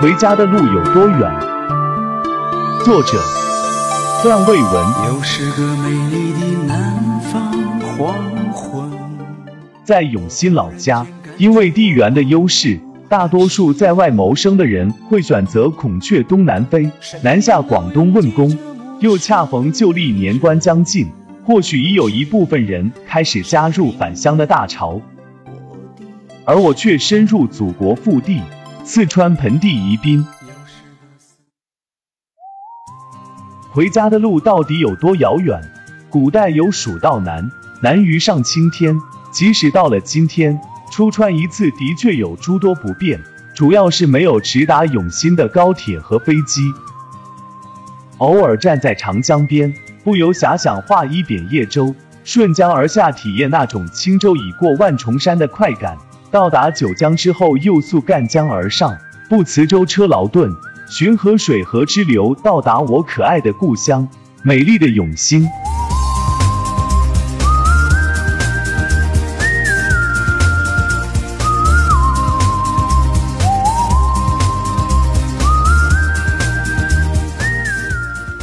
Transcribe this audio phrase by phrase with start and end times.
[0.00, 1.30] 回家的路有多远？
[2.82, 3.18] 作者：
[4.22, 4.72] 段未文。
[5.06, 7.52] 又是个美丽的南方
[7.98, 8.14] 黄
[8.50, 8.90] 昏。
[9.84, 11.06] 在永新老家，
[11.36, 12.80] 因为地缘的优势，
[13.10, 16.90] 大多数在外谋生的人会选择孔雀东南飞，
[17.22, 18.56] 南下广东问工。
[19.00, 21.10] 又恰逢旧历年关将近，
[21.44, 24.98] 或许已有一部分人开始加入返乡的大潮，
[26.46, 28.40] 而我却深入祖国腹地。
[28.84, 30.26] 四川盆地宜宾，
[33.70, 35.60] 回家的路到底有多遥远？
[36.08, 37.50] 古代有蜀道难，
[37.82, 38.98] 难于上青天。
[39.30, 43.22] 即使到了今天，出川一次的确有诸多不便，
[43.54, 46.72] 主要是没有直达永新的高铁和飞机。
[48.18, 55.96] 偶尔站在长江边，不由遐想画一扁叶舟，顺江而下，体验那种轻舟已过万重山的快感。
[56.30, 58.96] 到达九江之后，又溯赣江而上，
[59.28, 60.48] 不辞舟车劳顿，
[60.88, 64.08] 循河水河支流，到达我可爱的故乡，
[64.44, 65.44] 美丽的永新。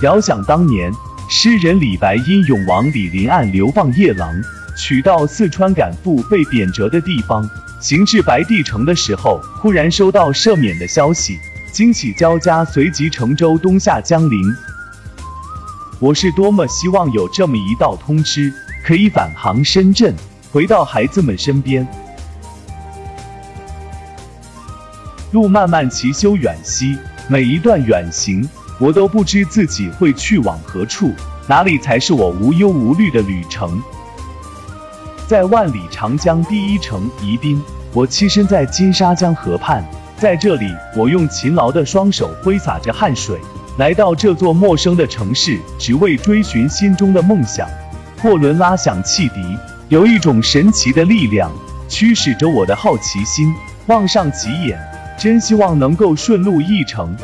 [0.00, 0.90] 遥想当年，
[1.28, 4.34] 诗人李白因永王李林案流放夜郎，
[4.74, 7.46] 取到四川赶赴被贬谪的地方。
[7.84, 11.38] 行至白帝城的时候，忽然收到赦免的消息，
[11.70, 14.40] 惊喜交加，随即乘舟东下江陵。
[15.98, 18.50] 我是多么希望有这么一道通知，
[18.82, 20.14] 可以返航深圳，
[20.50, 21.86] 回到孩子们身边。
[25.32, 26.96] 路漫漫其修远兮，
[27.28, 28.48] 每一段远行，
[28.80, 31.12] 我都不知自己会去往何处，
[31.46, 33.78] 哪里才是我无忧无虑的旅程？
[35.26, 37.62] 在万里长江第一城宜宾。
[37.94, 39.80] 我栖身在金沙江河畔，
[40.16, 43.38] 在这里，我用勤劳的双手挥洒着汗水，
[43.78, 47.68] 来到这座陌生的城市，只为追寻心中的梦想。
[48.20, 49.56] 货轮拉响汽笛，
[49.90, 51.48] 有一种神奇的力量
[51.88, 53.54] 驱使着我的好奇心，
[53.86, 54.76] 望上几眼，
[55.16, 57.16] 真希望能够顺路一程。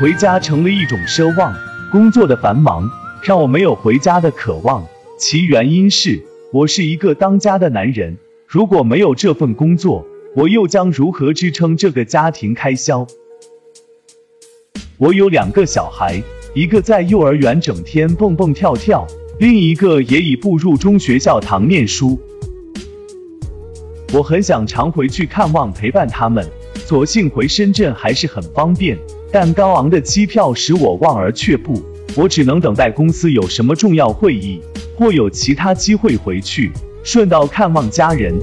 [0.00, 1.52] 回家成了一种奢望，
[1.90, 2.88] 工作的繁忙
[3.20, 4.86] 让我没有回家的渴望。
[5.18, 6.22] 其原因是，
[6.52, 8.16] 我是一个当家的男人，
[8.46, 13.08] 如果没有这份工作，我又将如何支撑这个家庭开销？
[14.98, 16.22] 我有两个小孩，
[16.54, 19.04] 一个在幼儿园整天蹦蹦跳跳，
[19.40, 22.16] 另一个也已步入中学校堂念书。
[24.12, 28.96] 我很想常回去看望陪伴他们，所幸回深圳还是很方便。
[29.30, 31.82] 但高昂的机票使我望而却步，
[32.16, 34.58] 我只能等待公司有什么重要会议，
[34.96, 36.72] 或有其他机会回去，
[37.04, 38.34] 顺道看望家人。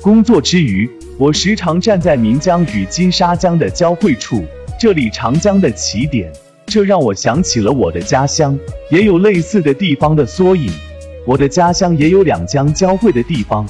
[0.00, 4.44] 工作之余，我时常站在岷江与金沙江的交汇处。
[4.78, 6.32] 这里长江的起点，
[6.66, 8.56] 这让我想起了我的家乡，
[8.92, 10.70] 也有类似的地方的缩影。
[11.26, 13.66] 我的家乡也有两江交汇的地方，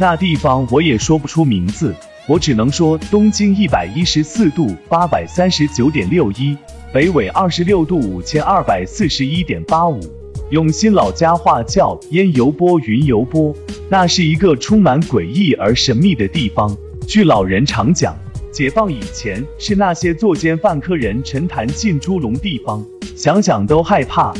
[0.00, 1.94] 那地方我也说不出名字，
[2.26, 6.56] 我只能说东经一百一十四度八百三十九点六一，
[6.90, 10.00] 北纬二十六度五千二百四十一点八五。
[10.48, 13.54] 永新老家话叫烟油波云油波，
[13.90, 16.74] 那是一个充满诡异而神秘的地方。
[17.06, 18.16] 据老人常讲。
[18.52, 22.84] 解放以前是那些作奸犯科人沉潭进猪笼地方，
[23.16, 24.34] 想想都害怕。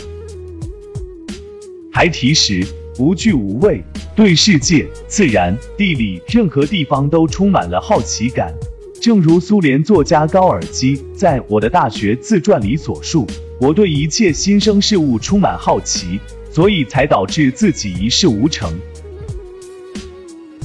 [1.91, 2.63] 还提时
[2.99, 3.83] 无惧无畏，
[4.15, 8.55] 对世界、自然、地理任何地方都充满了好奇感。
[9.01, 13.27] 正如苏联作家高尔基在《我的大学自传》里所述
[13.59, 16.21] ：“我对一切新生事物充满好奇，
[16.51, 18.71] 所以才导致自己一事无成。”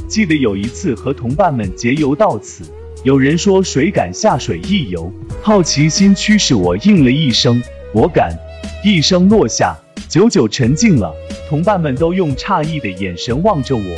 [0.06, 2.64] 记得有一次和同伴们结游到此。
[3.04, 5.12] 有人说谁敢下水一游？
[5.42, 7.62] 好奇心驱使我应了一声，
[7.94, 8.36] 我敢。
[8.84, 9.78] 一声落下，
[10.10, 11.14] 久久沉静了，
[11.48, 13.96] 同伴们都用诧异的眼神望着我。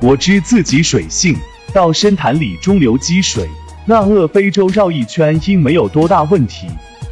[0.00, 1.36] 我知自己水性，
[1.74, 3.48] 到深潭里中流击水，
[3.86, 6.68] 乱鄂非洲绕一圈应没有多大问题，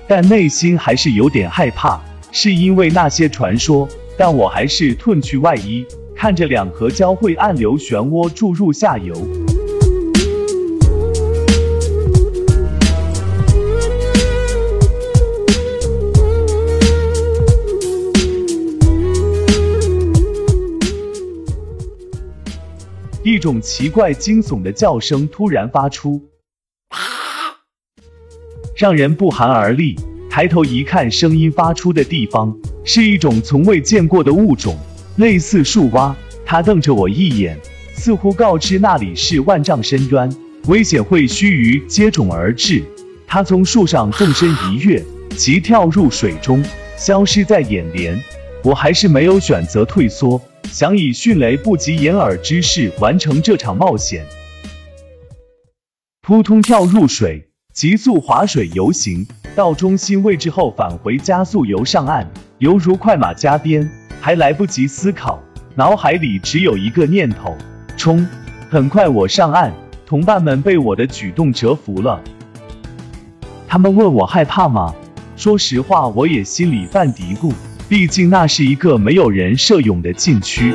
[0.06, 2.00] 但内心还是有点害怕，
[2.30, 3.88] 是因为那些传说。
[4.16, 5.84] 但我还是褪去外衣，
[6.14, 9.14] 看着两河交汇，暗流漩涡注入下游。
[23.40, 26.22] 种奇怪惊悚的叫声突然发出，
[28.76, 29.98] 让人不寒而栗。
[30.30, 34.78] 抬头一看，声音发出的地方是一种从未见过的物种，
[35.16, 36.14] 类似树蛙。
[36.46, 37.58] 他瞪着我一眼，
[37.94, 40.32] 似乎告知那里是万丈深渊，
[40.68, 42.80] 危险会须臾接踵而至。
[43.26, 45.02] 他从树上纵身一跃，
[45.36, 46.64] 即跳入水中，
[46.96, 48.16] 消失在眼帘。
[48.62, 54.24] 我还是没有选择退缩，想以迅雷不及掩耳之势完成这场冒险。
[56.22, 59.26] 扑通跳入水，急速划水游行。
[59.56, 62.24] 到中心位置后返回，加速游上岸，
[62.58, 63.90] 犹如快马加鞭，
[64.20, 65.42] 还来不及思考，
[65.74, 67.56] 脑海里只有一个念头：
[67.96, 68.24] 冲！
[68.70, 69.74] 很快我上岸，
[70.06, 72.22] 同伴们被我的举动折服了。
[73.66, 74.94] 他们问我害怕吗？
[75.36, 77.52] 说实话，我也心里犯嘀咕，
[77.90, 80.72] 毕竟那是一个没有人涉泳的禁区。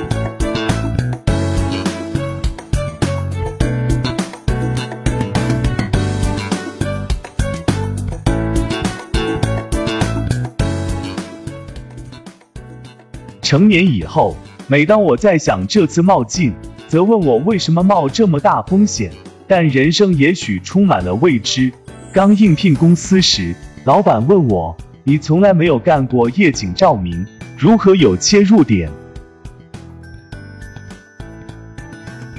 [13.41, 14.35] 成年以后，
[14.67, 16.53] 每当我在想这次冒进，
[16.89, 19.09] 则问我为什么冒这么大风险。
[19.47, 21.71] 但人生也许充满了未知。
[22.11, 24.75] 刚应聘公司时，老板问我
[25.07, 27.23] ：“你从来没有干过夜景照明，
[27.55, 28.89] 如何有切入点？”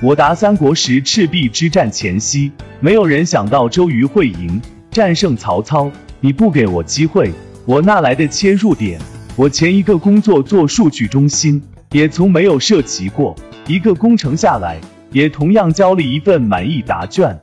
[0.03, 4.61] 我答：三国时赤壁之战前夕，没有人想到周瑜会赢，
[4.91, 5.89] 战胜曹操。
[6.19, 7.31] 你不给我机会，
[7.67, 9.01] 我哪来的切入点？
[9.37, 13.37] 我前一个工作做数据中心，也从没有涉及过。
[13.69, 14.81] 一个工程下来，
[15.13, 17.39] 也同样交了一份满意答卷。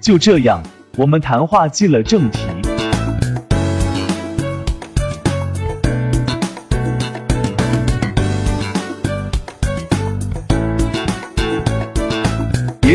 [0.00, 0.62] 就这样，
[0.96, 2.46] 我们谈话进了正题。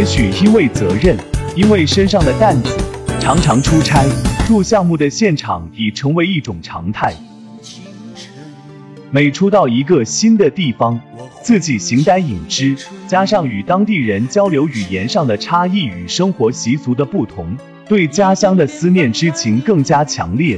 [0.08, 1.18] 许因为责任，
[1.54, 2.78] 因为身上的担子，
[3.20, 4.06] 常常出差，
[4.50, 7.14] 入项目的现场已成为一种常态。
[9.12, 10.98] 每出到一个新的地方，
[11.44, 12.74] 自己形单影只，
[13.06, 17.58] 加上与当地人交流语言上的差异与生活习俗的不同，
[17.90, 20.58] 对家乡的思念之情更加强烈。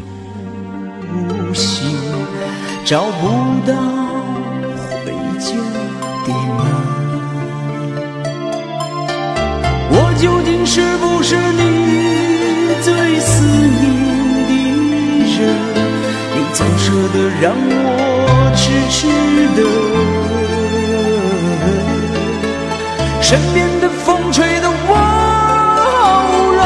[2.85, 3.27] 找不
[3.67, 3.75] 到
[5.03, 5.55] 回家
[10.01, 11.61] 我究竟是不是你
[12.81, 13.83] 最思念
[14.47, 14.51] 的
[15.35, 15.37] 人？
[16.35, 17.75] 你总舍得让我。
[18.55, 18.97] 痴痴
[19.55, 19.59] 的，
[23.21, 24.91] 身边的风吹得我
[25.75, 25.87] 好
[26.59, 26.61] 冷。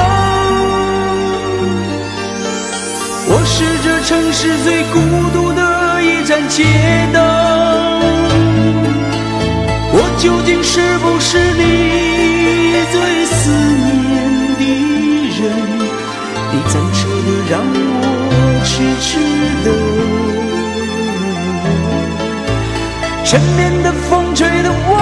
[3.29, 4.95] 我是这城市最孤
[5.33, 5.61] 独的
[6.03, 6.63] 一盏街
[7.11, 7.17] 灯。
[9.95, 11.61] 我究竟是不是你
[18.83, 19.19] 痴痴
[19.63, 19.67] 的？
[23.23, 24.92] 身边的风吹得我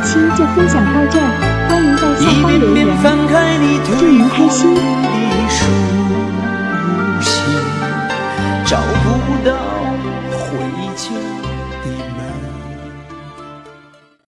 [0.00, 1.28] 本期就分享到这儿，
[1.68, 2.86] 欢迎在下方留言，
[3.98, 4.74] 祝您开心。
[8.64, 8.78] 找
[9.26, 9.52] 不到